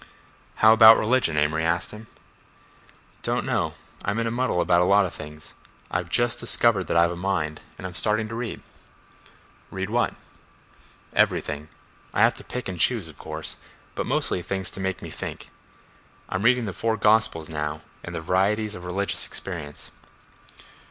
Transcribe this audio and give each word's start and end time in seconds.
"How 0.55 0.73
about 0.73 0.97
religion?" 0.97 1.37
Amory 1.37 1.63
asked 1.63 1.91
him. 1.91 2.07
"Don't 3.21 3.45
know. 3.45 3.75
I'm 4.03 4.17
in 4.17 4.25
a 4.25 4.31
muddle 4.31 4.59
about 4.59 4.81
a 4.81 4.85
lot 4.85 5.05
of 5.05 5.13
things—I've 5.13 6.09
just 6.09 6.39
discovered 6.39 6.85
that 6.87 6.97
I've 6.97 7.11
a 7.11 7.15
mind, 7.15 7.61
and 7.77 7.85
I'm 7.85 7.93
starting 7.93 8.27
to 8.29 8.33
read." 8.33 8.63
"Read 9.69 9.91
what?" 9.91 10.15
"Everything. 11.13 11.69
I 12.15 12.23
have 12.23 12.33
to 12.37 12.43
pick 12.43 12.67
and 12.67 12.79
choose, 12.79 13.09
of 13.09 13.19
course, 13.19 13.57
but 13.93 14.07
mostly 14.07 14.41
things 14.41 14.71
to 14.71 14.79
make 14.79 15.03
me 15.03 15.11
think. 15.11 15.51
I'm 16.29 16.41
reading 16.41 16.65
the 16.65 16.73
four 16.73 16.97
gospels 16.97 17.47
now, 17.47 17.81
and 18.03 18.15
the 18.15 18.21
'Varieties 18.21 18.73
of 18.73 18.85
Religious 18.85 19.27
Experience. 19.27 19.91